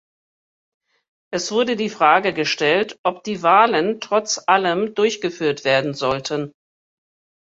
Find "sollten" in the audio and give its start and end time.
5.93-6.51